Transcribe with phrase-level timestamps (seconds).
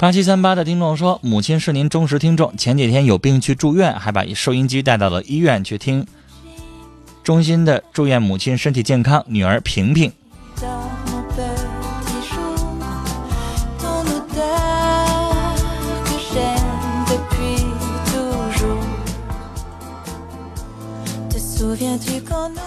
[0.00, 6.06] 八七三八的听众说，母亲是您忠实听众，前几天有病去住院，还把收音机带到了医院去听。
[7.22, 10.10] 衷心的祝愿母亲身体健康，女儿平平。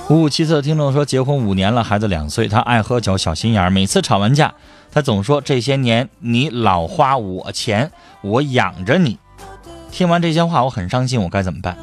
[0.10, 4.54] 五五七四的听众说，结婚五年了，孩子两岁，他爱喝酒，小心眼儿，每次吵完架，
[4.92, 9.18] 他总说这些年你老花我钱，我养着你。
[9.92, 11.78] 听完这些话，我很伤心，我该怎么办？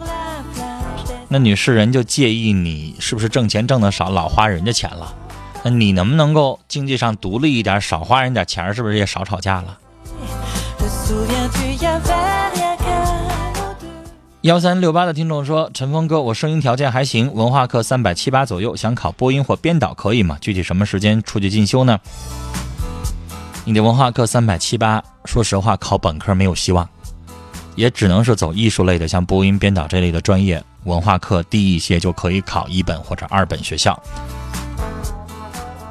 [1.29, 5.15] 那女士人就介意你是不是挣钱挣的少，老花人家钱了？
[5.63, 9.79] 那你能不能够经济上独立一点，少花人点钱，是不是也少吵架了？
[14.43, 20.39] 幺三六八的听众说：“陈峰哥，我声音条件还行，文化课三百七八左右，想考播音或编导可以吗？
[20.41, 21.99] 具体什么时间出去进修呢？”
[23.67, 26.89] 你的文化课三百七八，说实话，考本科没有希望，
[27.75, 30.65] 也只能是走艺术类的，像播音、编导这类的专业。
[30.85, 34.03] 文化课低一些就可以考一本或者二本学校。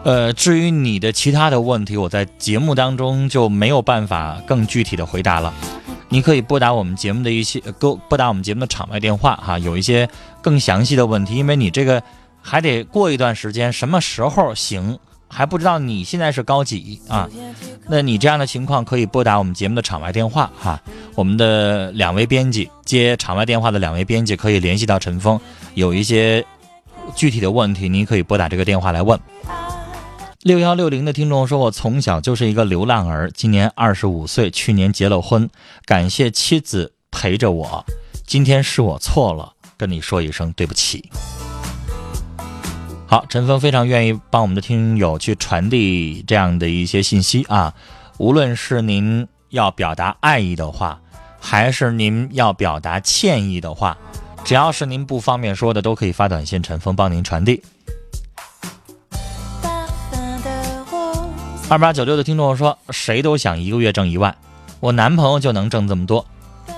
[0.03, 5.53] 呃，至于你的其他的问题，我在节目当中就没有办法更具体的回答了。
[6.09, 10.09] 你可以拨打我们节目的一些，拨拨打我们节目的场外电话哈，有一些
[10.41, 12.01] 更详细的问题，因为你这个
[12.41, 14.97] 还得过一段时间，什么时候行？
[15.31, 17.29] 还不知道你现在是高几啊？
[17.87, 20.81] 那你这样的情况可以拨打我们节目的场外电话哈。
[21.13, 25.39] 我们的两位编辑接场外电话的两位编辑可以联系到陈峰，
[25.75, 26.43] 有一些
[27.15, 29.19] 具体的问题，您可以拨打这个电话来问。
[30.41, 35.49] 六幺六零的听众说：“我从小就是一个流浪儿，今年二十五岁，去年结了婚，
[35.83, 37.85] 感谢妻子陪着我。
[38.25, 41.09] 今天是我错了，跟你说一声对不起。”
[43.05, 47.73] 好，陈峰非常愿意帮我们的听友去传递这样的一些信息啊，
[48.17, 51.01] 无论是您要表达爱意的话，
[51.41, 53.97] 还是您要表达歉意的话，
[54.45, 57.61] 只要是您不方便说的，都可以发短信，陈峰帮您传递。
[61.69, 64.35] 二八九六的听众说，谁都想一个月挣一万，
[64.79, 66.25] 我男朋友就能挣这么多，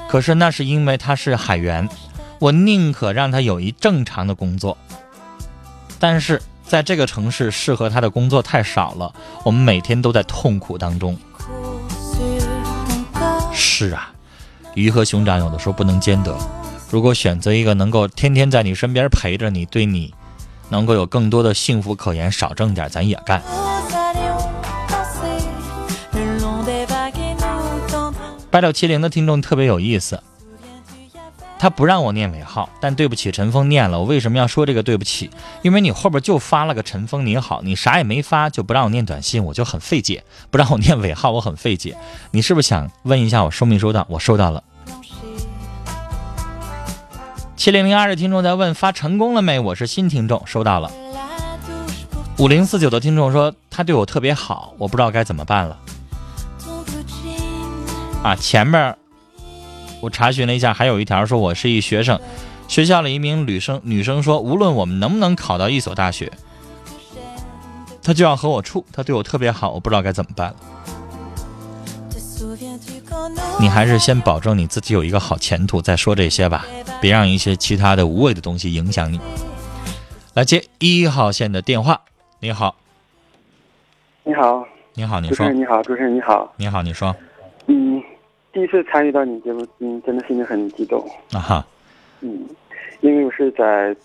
[0.10, 1.88] 可是那是因为他是海员，
[2.40, 4.78] 我宁可让他有一正常的工作。
[5.98, 9.14] 但是在这个城市，适合他的工作太少了，
[9.46, 11.18] 我们每天都在痛苦当中。
[13.54, 14.12] 是啊，
[14.76, 16.36] 鱼和熊掌有的时候不能兼得。
[16.90, 20.14] 如果选择一个能够天天在你身边陪着你，对你
[20.68, 23.42] 能够有更多的幸福可言，少挣点咱也干。
[28.52, 30.22] 八六七零的听众特别有意思。
[31.58, 34.00] 他不让我念尾号，但对不起，陈峰念了。
[34.00, 35.30] 我为什么要说这个对不起？
[35.62, 40.24] 因为你后边就发了个陈峰你好，你啥也没发，就不让我念短信，我就很费解。
[40.50, 41.96] 不让我念尾号，我很费解。
[42.32, 44.06] 你是不是想问一下我收没收到？
[44.10, 44.64] 我收到了。
[47.56, 49.60] 七零零二的听众在问发成功了没？
[49.60, 50.92] 我是新听众，收到了。
[52.40, 55.78] 五零四九的听众说他对我特别好，我不知道该怎么办了。
[58.24, 58.96] 啊，前面。
[60.02, 62.20] 我查询了一下，还有一条说我是一学生，
[62.68, 66.32] 学校里一名女生女生说，无论我们能不能考到一所大学，
[68.02, 70.56] 她就要和我处，她对我特别好，我不知道该怎么办了。
[73.60, 76.66] 你还是先保证你自己有一个好前途再说这些吧，
[77.00, 79.20] 别让一些其他的无谓的东西影响你。
[80.34, 82.02] 来接一号线的电话，
[82.40, 82.76] 你好，
[84.24, 84.66] 你好，
[84.96, 87.16] 你好，你说，主持人你好，主持人你好，你好，你说，
[87.68, 88.02] 嗯。
[88.54, 91.02] 第一次参与到你节目，嗯，真的心里很激动
[91.32, 91.66] 啊哈，
[92.20, 92.46] 嗯，
[93.00, 93.96] 因为我是在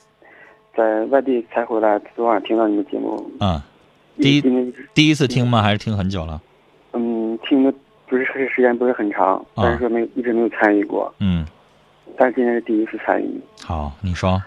[0.73, 3.67] 在外地才回来，昨晚听到你的节目，啊，
[4.19, 5.61] 第一第一次听吗？
[5.62, 6.41] 还是听很久了？
[6.93, 7.75] 嗯，听的
[8.06, 11.44] 不是时间不是很长，但是说没有一直没有参与过，嗯，
[12.17, 13.41] 但是今天是第一次参与。
[13.64, 14.41] 好，你说，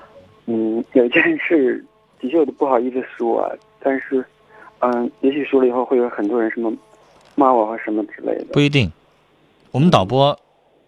[0.46, 1.84] 嗯，有一件事
[2.22, 4.24] 的确我都不好意思说，但是，
[4.80, 6.72] 嗯，也许说了以后会有很多人什么
[7.36, 8.90] 骂我或什么之类的，不一定。
[9.72, 10.40] 我们导播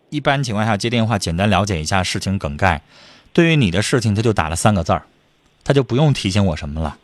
[0.09, 2.81] 一般情况下接电话，简单了解一下事情梗概。
[3.31, 5.03] 对于你的事情，他就打了三个字儿，
[5.63, 6.97] 他就不用提醒我什么了。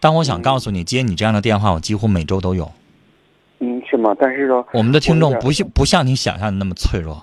[0.00, 2.72] 但我想告诉你接你这样的电话，我几乎每周都有。
[3.60, 4.16] 嗯，是吗？
[4.18, 7.22] 但是说我们的听众不像不像你想象的那么脆弱。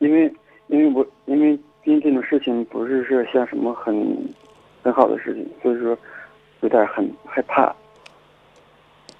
[0.00, 0.32] 因为
[0.68, 3.94] 因为我因为因为这种事情不是是像什么很
[4.82, 5.96] 很好的事情，所以说
[6.60, 7.72] 有点很害怕。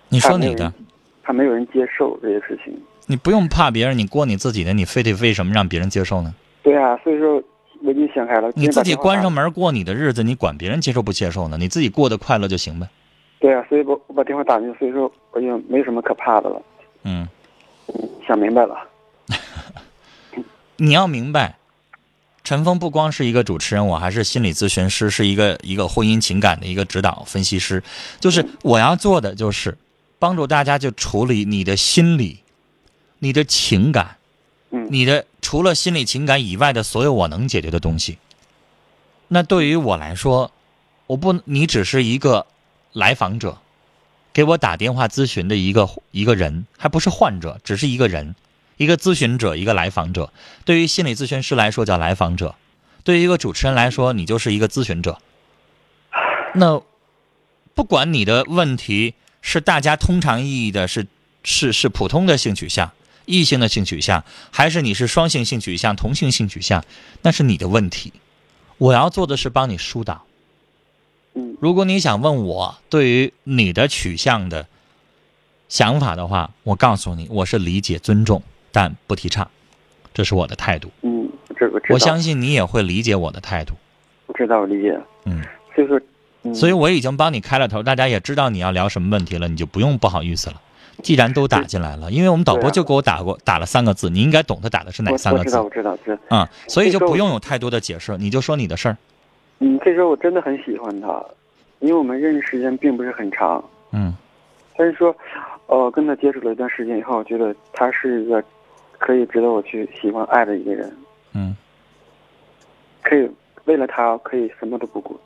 [0.08, 0.72] 你说你的，
[1.22, 2.76] 怕没有人接受这些事情。
[3.10, 6.32] 你不用怕别人，你过你自己的，你非得为什么让别人接受呢？
[6.62, 7.42] 对啊，所以说
[7.82, 8.48] 我已经想开了。
[8.54, 11.58] 你自己关上门过你的日子，你管别人接受不接受呢？
[11.58, 12.88] 你自己过得快乐就行呗。
[13.40, 16.62] 对啊，所以我我把电话打进去，所以说我就没什么可怕的了。
[17.02, 17.28] 嗯，
[18.28, 18.76] 想明白了。
[20.78, 21.56] 你要明白，
[22.44, 27.82] 陈峰不光是一个主持人，我还是心理咨询师，是一个一个婚姻情感的一个指导分析师。
[28.20, 29.76] 就是我要做的就是
[30.20, 32.38] 帮助大家就处理你的心理、
[33.20, 34.16] 你的情感、
[34.70, 38.18] 嗯，你的除了心理情感以外的所有我能解决的东西。
[39.28, 40.50] 那对于我来说，
[41.06, 42.46] 我不，你只是一个
[42.92, 43.58] 来访者，
[44.32, 48.34] 给我打电话咨询的一个一个人，还不是患者，只是一个人。
[48.76, 50.32] 一个咨询者，一个来访者，
[50.64, 52.54] 对于心理咨询师来说叫来访者，
[53.04, 55.18] 对于一个主持人来说，你就是一个咨询者。
[56.54, 56.80] 那
[57.74, 59.12] 不管你的问题
[59.42, 61.06] 是大家通常意义的，是
[61.44, 62.90] 是是普通的性取向、
[63.30, 66.84] 异性的性取向，还是你是双性性取向、同性性取向，
[67.22, 68.12] 那是你的问题。
[68.78, 70.24] 我要做的是帮你疏导。
[71.34, 74.66] 嗯，如果你想问我对于你的取向的
[75.68, 78.42] 想法的话，我告诉你，我是理解、尊重。
[78.72, 79.50] 但不提倡，
[80.14, 80.88] 这是我的态度。
[81.02, 81.28] 嗯，
[81.58, 83.74] 这个我相信你也会理解我的态度。
[84.26, 84.96] 我知道，我理解。
[85.24, 85.42] 嗯，
[85.74, 86.00] 所以说，
[86.54, 90.60] 所以我已经帮你开了头，大家也知道你要聊什么问题了，你就不用不好意思了。
[91.02, 95.56] 既然都打进来了，因为我们导播就给我打过打了三个字，你应该懂他打的是哪三个字。
[95.58, 96.36] 我知道，我知道，知道。
[96.36, 98.96] 啊，所以就不用有太多的解释，你就说你的事儿。
[99.58, 101.24] 嗯，可以说我真的很喜欢他，
[101.80, 103.62] 因为我们认识时间并不是很长。
[103.92, 104.14] 嗯。
[104.76, 105.14] 但是说，
[105.66, 108.42] 呃，跟他接触了一段时间以后，我觉得他是一个。
[109.02, 110.94] 可以值得我去喜欢爱的一个人，
[111.32, 111.56] 嗯，
[113.00, 113.26] 可以
[113.64, 115.18] 为了他可以什么都不顾。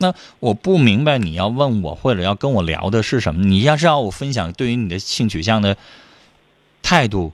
[0.00, 3.44] 那我不明白你要问我或者要跟我聊的是什么？
[3.44, 5.76] 你要是要我分享对于你的性取向的
[6.82, 7.32] 态度，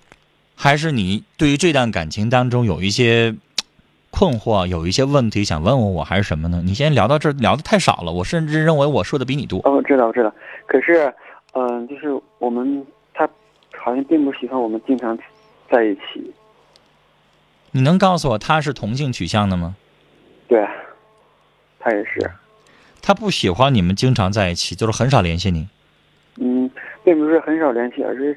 [0.55, 3.35] 还是你对于这段感情当中有一些
[4.11, 6.61] 困惑、有一些问题想问问我，还是什么呢？
[6.65, 9.61] 你先聊到这儿，聊的太少了，我甚至认为我说的比你多。
[9.65, 10.33] 哦，我知道，我知道。
[10.67, 11.15] 可是，
[11.53, 13.29] 嗯，就是我们他。
[13.79, 15.17] 好像并不喜欢我们经常
[15.71, 16.35] 在一起。
[17.71, 19.77] 你能告诉我他是同性取向的吗？
[20.49, 20.67] 对，
[21.79, 22.29] 他也是。
[23.07, 25.65] 他不喜欢你们经常在一起，就是很少联系你。
[26.39, 26.69] 嗯，
[27.05, 28.37] 并不是很少联系，而是，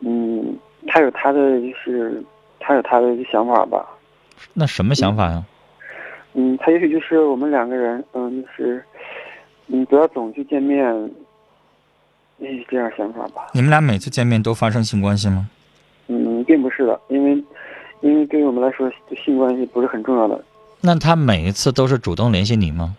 [0.00, 0.58] 嗯，
[0.88, 2.20] 他有他的就是
[2.58, 3.86] 他有他的想法吧。
[4.52, 5.44] 那什么想法呀？
[6.34, 8.84] 嗯，他也许就是我们两个人，嗯，就是，
[9.68, 10.84] 嗯，不要总去见面。
[12.38, 13.46] 也许这样想法吧。
[13.52, 15.48] 你们俩每次见面都发生性关系吗？
[16.08, 17.44] 嗯，并不是的，因为，
[18.00, 18.90] 因为对于我们来说，
[19.24, 20.44] 性关系不是很重要的。
[20.80, 22.96] 那他每一次都是主动联系你吗？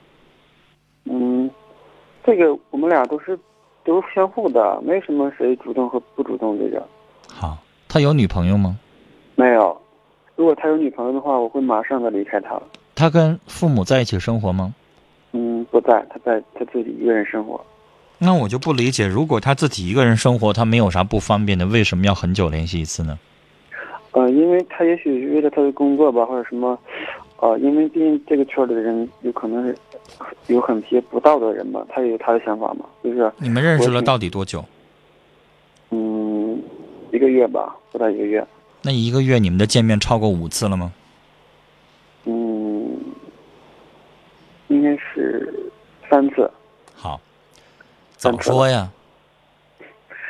[2.19, 3.37] 嗯，这个我们俩都是
[3.83, 6.85] 都是相互的，没什么谁主动和不主动这个。
[7.27, 7.57] 好，
[7.87, 8.77] 他有女朋友吗？
[9.35, 9.79] 没有。
[10.35, 12.59] 如果他有女朋友的话，我会马上的离开他。
[12.95, 14.73] 他跟父母在一起生活吗？
[15.31, 17.59] 嗯，不在，他在他自己一个人生活。
[18.17, 23.17] 那我就不理解，如果他自己一个人生活，他没有啥不方便的，为什么要很久联系一次呢？
[24.11, 26.77] 呃，因为他也许是为了他的工作吧，或者什么，
[27.41, 29.77] 呃，因为毕竟这个圈里的人有可能是
[30.47, 33.31] 有很些不道德的人嘛，他也有他的想法嘛，就是。
[33.37, 34.63] 你们认识了到底多久？
[35.91, 36.61] 嗯，
[37.11, 38.45] 一个月吧，不到一个月。
[38.81, 40.91] 那一个月你们的见面超过五次了吗？
[42.25, 42.97] 嗯，
[44.67, 45.71] 应该是
[46.09, 46.49] 三次。
[46.95, 47.19] 好。
[48.17, 48.91] 早说呀！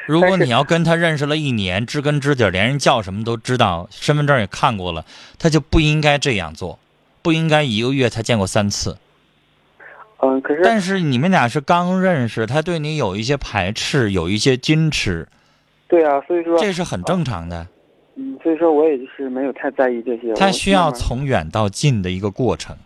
[0.06, 5.04] 如果你要跟他认识了一年，知根知底，连人叫什么都知道，身份证也看过了，
[5.40, 6.78] 他就不应该这样做，
[7.22, 8.98] 不应该一个月才见过三次。
[10.18, 15.28] 嗯，可是但是你们俩是刚认识，他对你有一些排斥，有一些矜持。
[15.88, 17.68] 对啊，所以说这是很正常的。
[18.16, 20.34] 嗯，所以说我也就是没有太在意这些。
[20.34, 22.78] 他需要从远到近的一个过程，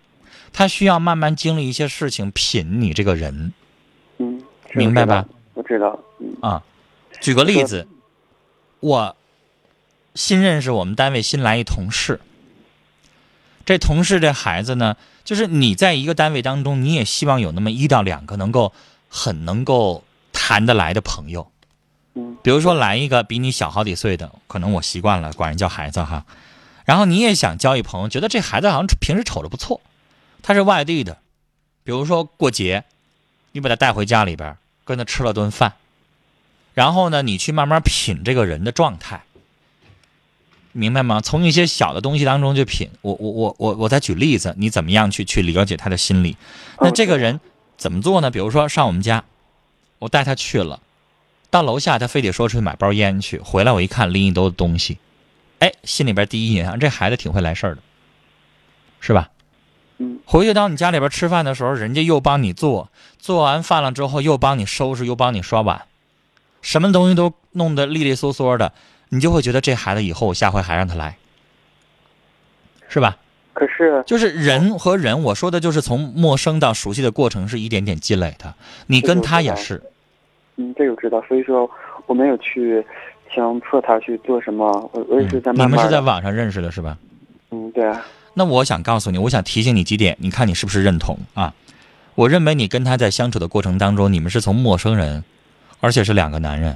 [0.51, 3.53] 他需要慢慢经历一些事情，品你这个人。
[4.19, 4.41] 嗯。
[4.75, 5.23] 明白吧？
[5.53, 5.99] 我知道。
[6.41, 6.63] 啊，
[7.21, 7.87] 举个例子，
[8.79, 9.15] 我
[10.15, 12.19] 新认识我们单位新来一同事，
[13.65, 18.73] 这同事这孩子呢，就是你在一个单位当中，你也希望有那么一到两个能够
[19.09, 21.51] 很能够谈得来的朋友。
[22.13, 22.37] 嗯。
[22.43, 26.25] 比如说来一个比你小好几岁的，可能我习惯了管人叫孩子哈，
[26.85, 29.81] 然后你也想交一朋友，觉得这孩子好像平时瞅着不错，
[30.41, 31.19] 他是外地的，
[31.83, 32.83] 比如说过节，
[33.53, 34.57] 你把他带回家里边。
[34.85, 35.75] 跟他吃了顿饭，
[36.73, 39.23] 然后呢，你去慢慢品这个人的状态。
[40.73, 41.21] 明白吗？
[41.21, 42.89] 从一些小的东西当中去品。
[43.01, 46.35] 我我我我我再举例子，你怎么样去去了解他的心理？
[46.81, 47.39] 那这个人
[47.77, 48.29] 怎么做呢？
[48.29, 49.23] 比如说上我们家，
[49.99, 50.81] 我带他去了，
[51.49, 54.97] 到楼下他非得说出去买包烟去，回来我一看拎一兜子东西，
[55.59, 57.81] 哎，心里边第一印象这孩子挺会来事儿的，
[58.99, 59.29] 是吧？
[59.99, 62.89] 嗯回去到你家里边吃饭的时候，人家又帮你做，
[63.19, 65.83] 做完饭了之后又帮你收拾，又帮你刷碗，
[66.63, 68.73] 什么东西都弄得利利索索的，
[69.13, 71.17] 你就会觉得这孩子以后我下回还让他来，
[72.89, 73.17] 是吧？
[73.53, 78.55] 可是就是人和人，我说的就是从陌生到熟悉的过程是一点点积累的。
[78.87, 79.79] 你跟他也是，
[80.55, 81.69] 嗯，这个我知道，所以说
[82.07, 82.83] 我没有去
[83.31, 86.97] 强迫他去做什么，我我也是在慢慢嗯你们是在网上认识的是吧？
[87.51, 88.03] 嗯对啊
[88.33, 91.53] 那我想告诉你，我想提醒你几点，你看你是不是认同啊？
[92.15, 95.23] 我认为你跟他在相处的过程当中，你们是从陌生人，
[95.79, 96.75] 而且是两个男人，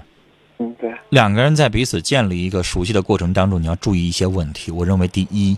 [0.60, 4.72] 嗯对两个人在彼此建立一个熟悉的过程当中，你要注意一些问题。
[4.72, 5.58] 我认为第一，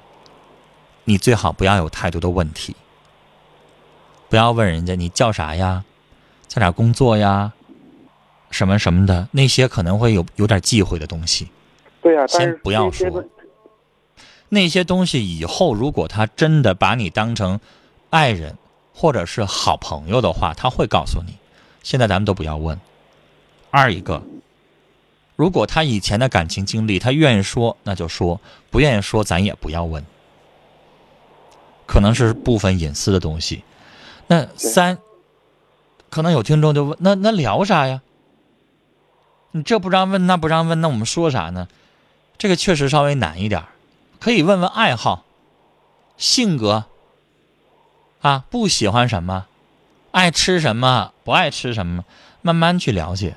[1.05, 2.75] 你最好不要有太多的问题，
[4.27, 5.83] 不要问人家你叫啥呀，
[6.47, 7.53] 在哪工作呀，
[8.51, 11.47] 什么什么的，那些可能会有有点忌讳的东西。
[12.01, 13.23] 对啊，先不要说
[14.49, 17.59] 那些东西以后如果他真的把你当成
[18.09, 18.57] 爱人
[18.93, 21.35] 或者是好朋友的话，他会告诉你。
[21.83, 22.77] 现在咱们都不要问。
[23.71, 24.21] 二一个，
[25.39, 30.05] 如果他以前的感情经历，他愿意说那就说，不愿意说咱也不要问。
[31.85, 33.63] 可能是部分隐私的东西。
[34.27, 34.97] 那三，
[36.09, 38.01] 可能有听众就问，那那聊啥呀？
[39.51, 41.69] 你这不让问，那不让问，那我们说啥呢？
[42.37, 43.67] 这个确实稍微难一点儿
[44.19, 45.23] 可以问问爱好、
[46.17, 46.83] 性格，
[48.19, 49.45] 啊，不喜欢什么，
[50.11, 52.03] 爱吃什么，不爱吃什么，
[52.41, 53.35] 慢慢去了解。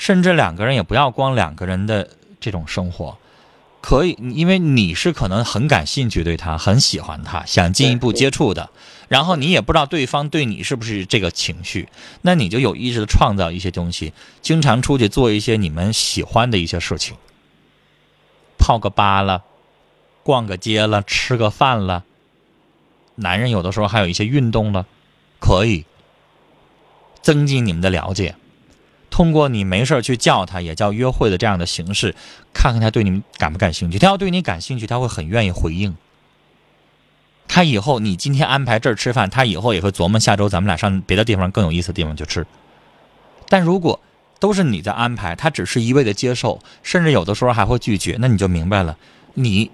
[0.00, 2.08] 甚至两个人也不要光两个人的
[2.40, 3.18] 这种生活，
[3.82, 8.70] 可以，因为你是可能很感兴趣对他，很喜欢他，想进一步接触的，
[9.08, 11.90] 然后你也不知道对方对你是不是这个情绪，
[12.22, 17.14] 那你就有意识的创造一些东西，经常出去做一些你们喜欢的一些事情，
[18.58, 19.44] 泡个吧了。
[20.22, 22.04] 逛个街了，吃个饭了，
[23.16, 24.86] 男人有的时候还有一些运动了，
[25.40, 25.84] 可以
[27.20, 28.36] 增进你们的了解。
[29.10, 32.14] 通过你没事去叫他，也叫约会的这样的形式，
[32.54, 33.98] 看看他对你感不感兴趣。
[33.98, 35.96] 他要对你感兴趣，他会很愿意回应。
[37.48, 42.46] 他以后你今天安排这儿吃饭，他以后也会琢磨下周咱们俩上别的地方更有意思的地方去吃。
[43.48, 44.00] 但如果
[44.38, 48.96] 都是你在安排，他只是一味的接受，甚至有的时候还会拒绝，那你就明白了，
[49.34, 49.70] 你。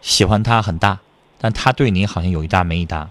[0.00, 0.98] 喜欢他很大，
[1.38, 3.08] 但他对你好像有一搭没一搭。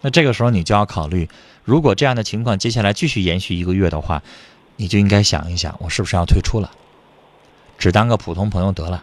[0.00, 1.28] 那这个时候你就要考虑，
[1.64, 4.22] 如果这样的情况接下来继续延续一个月的话，
[4.76, 6.70] 你就应该想一想，我是不是要退出了，
[7.78, 9.02] 只当个普通朋友得了。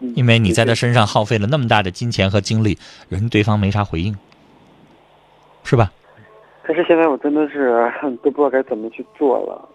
[0.00, 2.78] 嗯因为你在他身上耗费了那么大的金钱和精力，
[3.08, 4.16] 人对方没啥回应，
[5.64, 5.90] 是吧？
[6.62, 7.90] 可是现在我真的是
[8.22, 9.68] 都不知道该怎么去做了。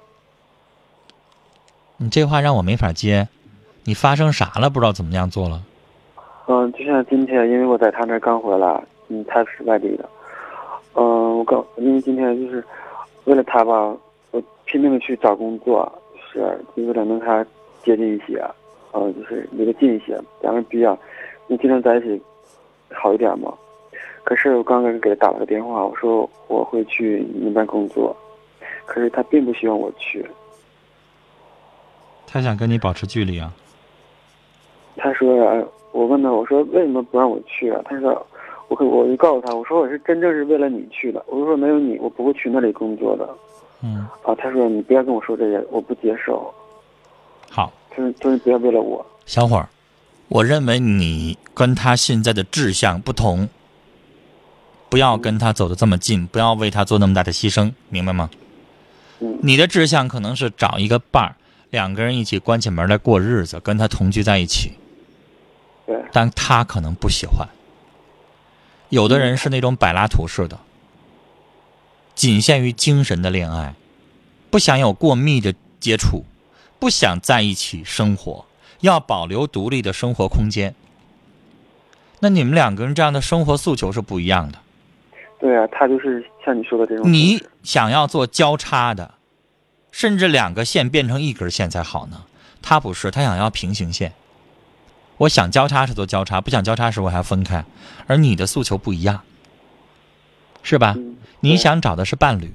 [1.97, 3.27] 你这话让我没法接，
[3.83, 4.69] 你发生啥了？
[4.69, 5.61] 不知道怎么样做了？
[6.47, 8.81] 嗯，就像今天，因为我在他那儿刚回来，
[9.13, 10.09] 嗯，他是外地的，
[10.95, 12.63] 嗯，我刚因为今天就是
[13.25, 13.95] 为了他吧，
[14.31, 15.91] 我拼命的去找工作，
[16.31, 16.39] 是
[16.75, 17.45] 就为了能和他
[17.83, 18.43] 接近一些，
[18.91, 20.97] 呃，就是离得近一些，咱们比较，
[21.47, 22.19] 能经常在一起
[22.91, 23.53] 好一点嘛。
[24.23, 28.15] 可是我刚刚给他打了个电话，我说我会去你那边工作，
[28.87, 30.25] 可是他并不希望我去。
[32.25, 33.53] 他想跟你保持距离啊？
[34.97, 37.79] 他说，呃我问他，我说为什么不让我去啊？
[37.85, 38.25] 他说，
[38.67, 41.23] 我可我就告诉他，我说我是真正是为了你去的。
[41.27, 43.29] 我说没有你，我不会去那里工作的。
[43.81, 46.53] 嗯，啊，他说你不要跟我说这些，我不接受。
[47.49, 47.71] 好。
[47.95, 49.05] 就是就是不要为了我。
[49.27, 49.69] 小伙儿，
[50.27, 53.47] 我认为你跟他现在的志向不同，
[54.89, 58.31] 不要跟他走的这么近，不要为他做那么大的牺牲，明白吗？
[59.19, 61.35] 嗯你的志向可能是找一个伴儿，
[61.69, 64.71] 两个人一起关起门来过日子，跟他同居在一起，
[65.85, 67.47] 对，但他可能不喜欢。
[68.93, 70.59] 有的人是那种柏拉图式的，
[72.13, 73.73] 仅限于精神的恋爱，
[74.51, 76.25] 不想有过密的接触，
[76.77, 78.45] 不想在一起生活，
[78.81, 80.75] 要保留独立的生活空间。
[82.19, 84.59] 那你们两个人这样的生活诉求是不一样的。
[85.39, 87.11] 对啊，他就是像你说的这种。
[87.11, 89.15] 你想要做交叉的，
[89.91, 92.25] 甚至两个线变成一根线才好呢。
[92.61, 94.13] 他不是，他想要平行线。
[95.23, 97.65] 我想交叉时做交叉，不想交叉时我还要分开。
[98.07, 99.21] 而你的诉求不一样，
[100.61, 100.93] 是吧？
[100.97, 102.53] 嗯你想找的是伴侣，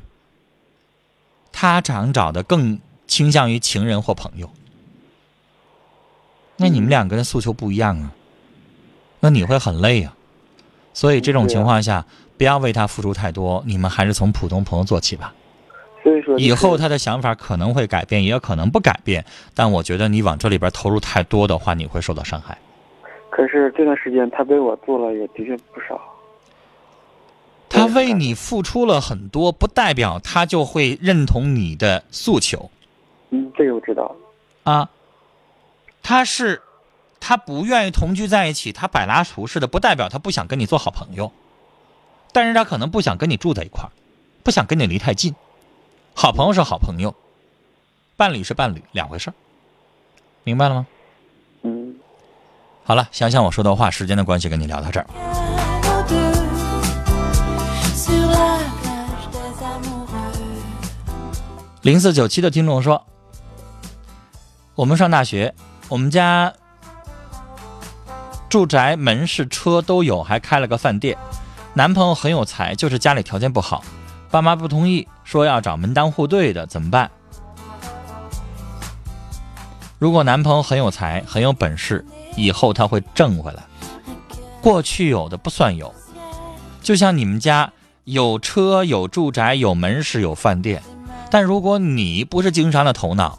[1.52, 4.50] 他想找的更倾向于情人或朋友。
[6.56, 8.12] 那你们两个人诉求不一样啊，
[9.20, 10.16] 那你会很累啊。
[10.94, 12.06] 所以这种情况下，
[12.38, 15.34] 不要为他付出太多，你们还是从普通朋友做起吧。
[16.36, 19.24] 以后他的想法可能会改变，也可能不改变。
[19.54, 22.58] 但我觉得你往这里边投入太多的话，你会受到伤害。
[23.30, 26.00] 可是这段时间他为我做了也的确不少。
[27.68, 32.70] 他为你付出了很多，不代表他就会认同你的诉求。
[33.30, 34.16] 嗯，这个我知道。
[34.64, 34.88] 啊，
[36.02, 36.62] 他是
[37.20, 41.30] 他不愿意同居在一起，他柏拉图式的，不代表他不想跟你做好朋友，
[42.32, 43.92] 但是他可能不想跟你住在一块儿，
[44.42, 45.34] 不想跟你离太近。
[46.20, 47.14] 好朋友是好朋友，
[48.16, 49.34] 伴侣是伴侣，两回事儿，
[50.42, 50.86] 明白了吗？
[51.62, 51.94] 嗯，
[52.82, 55.06] 好了，想想我说的话，时间的关系，跟你聊到这儿。
[61.82, 63.06] 零四九七的听众说
[64.74, 65.54] ：“我们上大学，
[65.88, 66.52] 我们家
[68.48, 71.16] 住宅、门市、车都有，还开了个饭店。
[71.74, 73.84] 男朋友很有才，就是家里条件不好，
[74.30, 77.10] 爸妈不同意，说要找门当户对的，怎么办？
[79.98, 82.04] 如果男朋友很有才、很有本事，
[82.36, 83.62] 以后他会挣回来。
[84.60, 85.94] 过去有的不算有，
[86.82, 87.72] 就像你们家
[88.04, 90.82] 有车、有住宅、有门市、有饭店。”
[91.30, 93.38] 但如果你不是经商的头脑，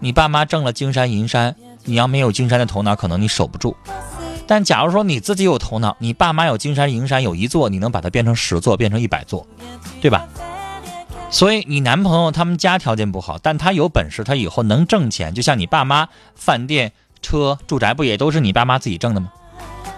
[0.00, 3.74] 你爸妈挣了金山银山，你要没有金山的头脑，可能你守不住。
[4.52, 9.46] 但假如说你自己有头脑，你爸妈有金山银山有一座，你能把它变成十座，变成一百座，
[10.02, 10.28] 对吧？
[11.30, 15.32] 所以你男朋友他们家条件不好，但他有本事，他以后能挣钱。
[15.32, 16.92] 就像你爸妈饭店、
[17.22, 19.32] 车、住宅不也都是你爸妈自己挣的吗？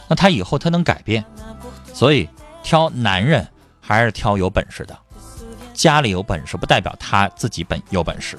[0.07, 1.25] 那他以后他能改变。
[1.93, 2.29] 所以
[2.63, 3.49] 挑男人
[3.81, 4.97] 还是挑有本事的。
[5.73, 8.39] 家里有本事不代表他自己本有本事。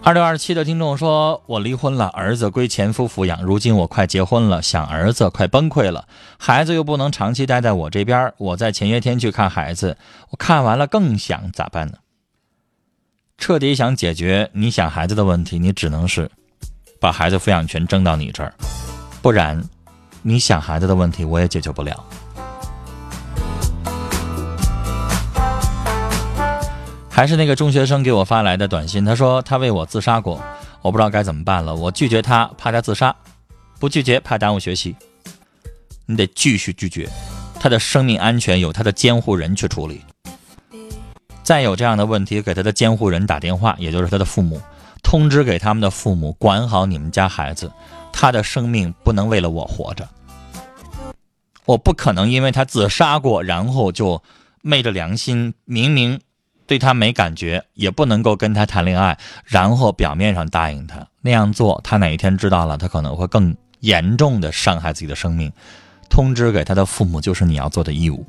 [0.00, 3.42] 二六二七的听众说：“我离婚了，儿子归前夫抚养。
[3.42, 6.06] 如今我快结婚了，想儿子快崩溃了，
[6.38, 8.32] 孩子又不能长期待在我这边。
[8.38, 9.98] 我在前些天去看孩子，
[10.30, 11.94] 我看完了更想咋办呢？
[13.36, 16.30] 彻底想解决你想孩子的问题，你只能是
[17.00, 18.54] 把孩子抚养权争到你这儿，
[19.20, 19.62] 不然
[20.22, 22.02] 你想孩子的问题我也解决不了。”
[27.18, 30.40] 还是那个中学生给我发来的短信，他说他为我自杀过，
[30.82, 31.74] 我不知道该怎么办了。
[31.74, 33.10] 我拒绝他，怕他自杀；
[33.80, 34.94] 不拒绝，怕耽误学习。
[36.06, 37.08] 你得继续拒绝，
[37.58, 40.00] 他的生命安全由他的监护人去处理。
[41.42, 44.62] 再有这样的问题，给他的监护人打电话，也就是他的父母，
[45.02, 47.68] 通知给他们的父母管好你们家孩子。
[48.12, 50.08] 他的生命不能为了我活着，
[51.64, 54.22] 我不可能因为他自杀过，然后就
[54.62, 56.20] 昧着良心，明明。
[56.68, 65.50] 对他没感觉，也不能够跟他谈恋爱，然后表面上答应他那样做，他哪一天知道了，他可能会更严重的伤害自己的生命。
[66.10, 68.26] 通知给他的父母就是你要做的义务。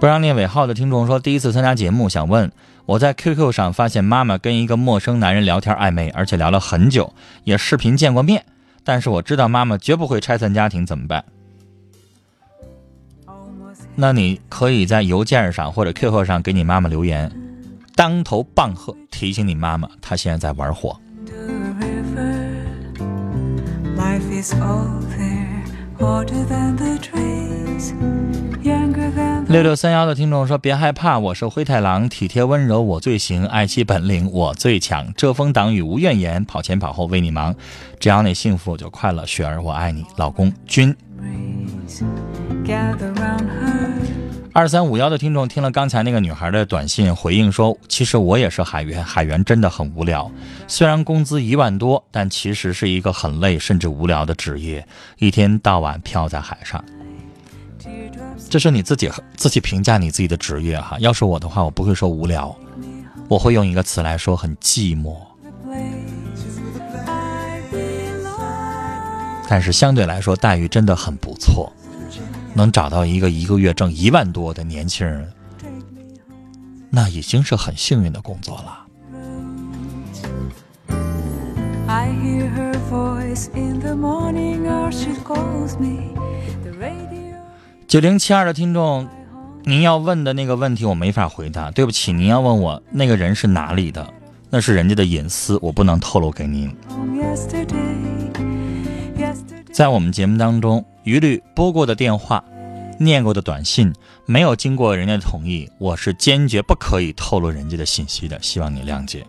[0.00, 2.50] 不让念尾号的听众说，第一次参加节目，想问
[2.86, 8.44] 我在 QQ 上发现妈妈跟一个陌生男人聊天暧昧，而且聊了很久，也视频见过面，
[8.82, 11.24] 但是我知道妈妈绝不会拆散家庭，怎么办？
[14.00, 17.32] 那你可以在邮件上或者 QQ 上给你妈妈留言，
[17.96, 20.96] 当头棒喝，提醒你妈妈她现在在玩火。
[29.48, 37.52] 六六三幺的听众说：“别害怕，我是灰太狼，体贴温柔我最行，爱惜本领我最强，遮风挡雨无怨言，跑前跑后为你忙，
[37.98, 40.94] 只要你幸福我就快乐，雪儿我爱你，老公君。”
[44.58, 50.28] 二三五幺的听众听了刚才那个女孩的短信，回应说：“其实我也是海员，海员真的很无聊。
[50.66, 54.84] 虽然工资一万多，但其实是一个很累甚至无聊的职业，
[55.18, 56.84] 一天到晚漂在海上。
[58.50, 60.96] 这是你自己自己评价你自己的职业哈。
[60.98, 62.52] 要是我的话，我不会说无聊，
[63.28, 65.14] 我会用一个词来说很寂寞。
[69.48, 71.72] 但是相对来说，待遇真的很不错。”
[72.58, 75.32] 能找到一个一个月挣一万多的年轻人，
[76.90, 78.84] 那已经是很幸运的工作了。
[87.86, 89.06] 九零七二的听众，
[89.62, 94.12] 您要问的那个问题我没法回答，对不起，您要问我那个人是哪里的，
[94.50, 96.76] 那是人家的隐私，我不能透露给您。
[99.72, 102.44] 在我们节目当中，一律拨过的电话，
[103.00, 103.90] 念过的短信
[104.26, 109.24] 没有经过人家的同意，我是坚决不可以透露人家的信息的，希望你谅解。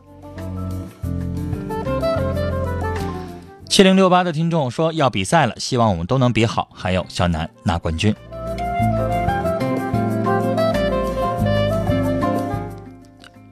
[3.69, 8.13] 七零六八的听众说要比赛了，希望我们都能比好，还有小南拿冠军。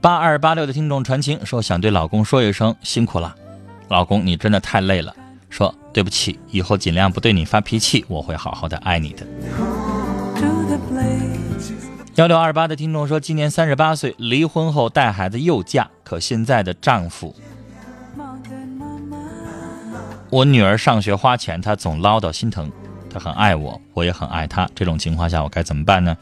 [0.01, 3.33] 八二八六的听众传情说想对老公说一声辛苦了，
[3.87, 5.15] 老公你真的太累了，
[5.49, 9.25] 说对不起，以后尽量不对你发脾气，我会好好的爱你的。
[12.15, 17.35] 幺六二八的听众说今年三十八岁，离婚后带孩子又嫁，可现在的丈夫。
[20.29, 22.71] 我女儿上学花钱，她总唠叨心疼。
[23.09, 24.69] 她很爱我，我也很爱她。
[24.75, 26.17] 这种情况下，我该怎么办呢？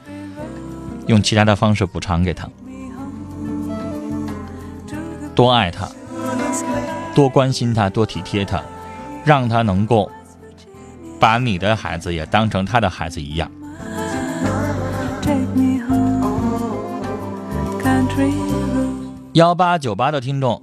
[1.08, 2.48] 用其他的方式补偿给她，
[5.34, 5.90] 多爱她，
[7.16, 8.62] 多关心她，多体贴她，
[9.26, 10.10] 让他能够
[11.20, 13.52] 把你的孩子也当成他的孩子一样。
[19.34, 20.62] 幺八九八的听众，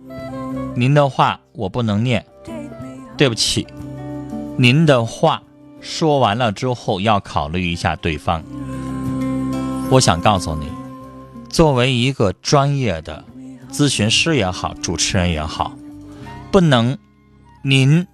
[0.74, 2.24] 您的话我不能念。
[3.18, 3.66] 对不起，
[4.56, 5.42] 您的话
[5.80, 8.42] 说完了之后要考虑一下对方。
[9.90, 10.68] 我想告诉你，
[11.50, 13.22] 作为一个专业的
[13.70, 15.72] 咨询师也好，主持人也好，
[16.50, 16.96] 不能
[17.62, 18.06] 您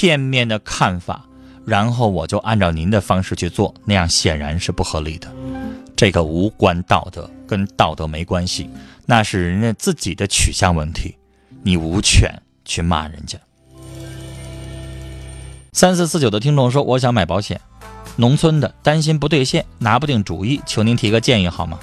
[0.00, 1.26] 片面的看法，
[1.66, 5.30] 然后我就按照您的方式去做，那样显然是不合理的。
[5.94, 8.70] 这个无关道德，跟道德没关系，
[9.04, 11.14] 那是人家自己的取向问题，
[11.62, 12.34] 你无权
[12.64, 13.38] 去骂人家。
[15.74, 17.60] 三四四九的听众说：“我想买保险，
[18.16, 21.78] 农村的担心不兑现，拿不定主意，求您提个建议好吗？”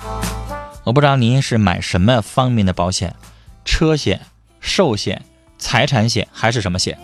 [0.85, 3.15] 我不知道您是买什么方面的保险，
[3.63, 4.21] 车险、
[4.59, 5.23] 寿险、
[5.59, 6.97] 财产险还是什么险？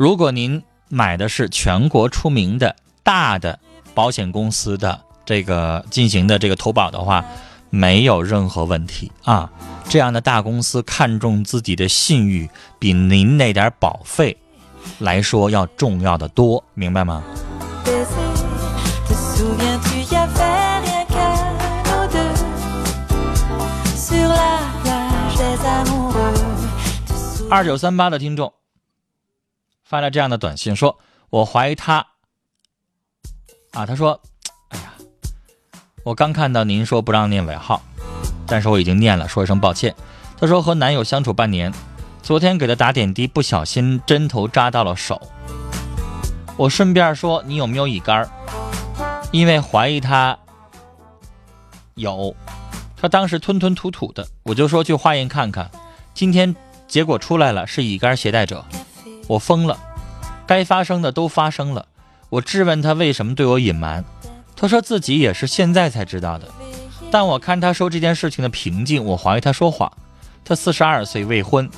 [0.00, 3.58] 如果您买的是全国出名的大的
[3.92, 7.22] 保险公司的这个进行的这个投保的话，
[7.68, 9.50] 没有任何问题啊。
[9.90, 14.34] 这样的大公司看重自己的信誉，比您那点保费。
[15.00, 17.22] 来说要重要的多，明白吗？
[27.50, 28.50] 二九三八的听众
[29.90, 31.00] 发了这样的短信，说
[31.30, 32.06] 我怀疑他
[33.72, 34.20] 啊，他说，
[34.68, 34.92] 哎呀，
[36.04, 37.82] 我刚看到您说不让念尾号，
[38.46, 39.92] 但是我已经念了，说一声抱歉。
[40.38, 41.74] 他说和男友相处半年。
[42.22, 45.20] 昨天给他打点滴，不小心针头扎到了手。
[46.56, 48.30] 我顺便说，你有没有乙肝？
[49.32, 50.38] 因为怀疑他
[51.94, 52.36] 有，
[52.96, 55.68] 他当时吞吞吐吐的，我就说去化验看看。
[56.14, 56.54] 今天
[56.86, 58.64] 结果出来了，是乙肝携带者。
[59.30, 59.78] 我疯了，
[60.44, 61.86] 该发生的都发生了。
[62.30, 64.04] 我质问他为什么对我隐瞒，
[64.56, 66.48] 他说自己也是现在才知道的。
[67.12, 69.92] 但我看他说这件事情的平静，我怀疑他说谎。
[70.44, 71.70] 他四十二岁，未婚。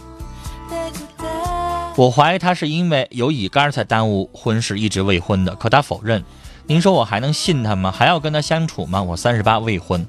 [1.97, 5.55] 我怀疑他是因为有乙肝才耽误婚事，一直未婚的。
[5.57, 6.25] 可他否认。
[6.67, 7.93] 您说我还能信他吗？
[7.93, 9.03] 还要跟他相处吗？
[9.03, 10.07] 我三十八，未婚。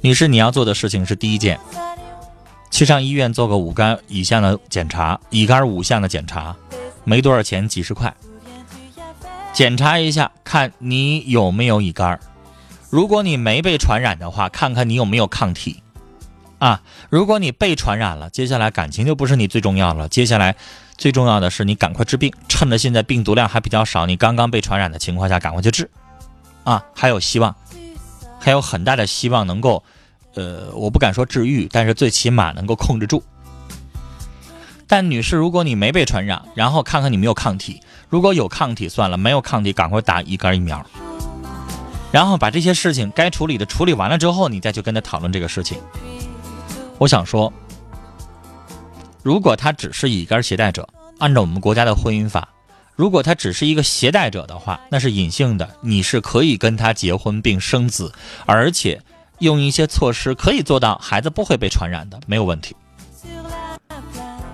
[0.00, 1.60] 女士，你要做的事情是第一件，
[2.70, 6.54] 去上医院做个五肝乙项的检查，乙肝五项的检查，
[7.04, 8.14] 没多少钱，几十块。
[9.52, 12.18] 检查一下，看你有没有乙肝。
[12.88, 15.82] 如果你没被传染的话，看看你有没有抗体。
[16.58, 20.08] 啊，如果你被传染了，接下来感情就不是你最重要了。
[20.08, 20.54] 接下来，
[20.96, 25.90] 最重要的是你赶快治病，趁着现在病毒量还比较少，你刚刚被传染的情况下，赶快去治。
[26.64, 27.56] 啊，还有希望，
[28.38, 29.82] 还有很大的希望能够，
[30.40, 33.22] 呃，我不敢说治愈，但是最起码能够控制住。
[34.86, 40.82] 但女士，如果你没被传染，然后看看你没有抗体，如果有抗体算了，没有抗体赶快打乙肝疫苗，
[42.10, 45.78] 然后把这些事情该处理的处理完了之后，你再去跟他讨论这个事情。
[46.96, 47.52] 我想说，
[49.22, 52.48] 如果他只是乙肝携带者，按照我们国家的婚姻法，
[52.96, 58.12] 如果他只是一个携带者的话，那是隐性的，你是可以跟他结婚并生子，
[58.46, 59.00] 而且
[59.40, 62.76] 用一些措施可以做到孩子不会被传染的，没有问题。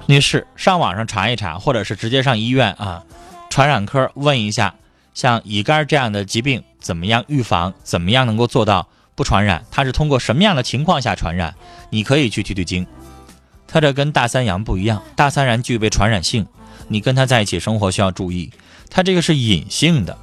[0.07, 3.03] 女士，上网上查一查，或者是直接上医院啊，
[3.51, 4.75] 传染科问一下，
[5.14, 8.88] 像乙肝这样的疾病怎么样预防，怎么样能够做到？
[9.16, 11.55] 不传染，它是通过什么样的情况下传染？
[11.90, 12.87] 你可以去取取经。
[13.66, 16.46] 它这跟大三阳不一样，大三阳具备传染性，
[16.88, 18.53] 你跟他在一起生活需要注意。
[18.90, 20.16] 它这个是隐性的，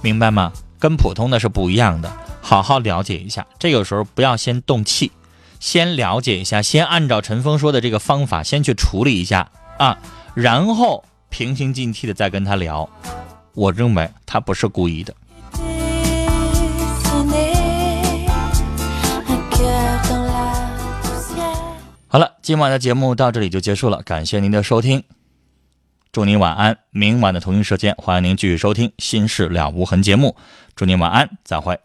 [0.00, 0.52] 明白吗？
[0.80, 2.10] 跟普通的是不一样的。
[2.44, 5.12] 好好了解一下，这个时候不要先动气，
[5.60, 9.98] 先了解一下，先按照陈峰说的这个方法先去处理一下啊，
[10.34, 12.90] 然后平心静气的再跟他聊。
[13.54, 15.14] 我认为他不是故意的。
[22.08, 25.04] 好了，今晚的节目到这里就结束了，感谢您的收听，
[26.10, 26.78] 祝您晚安。
[26.90, 30.36] 明晚的同一时间，欢迎您继续收听《心事了无痕》节目，
[30.74, 31.78] 祝您晚安，再会。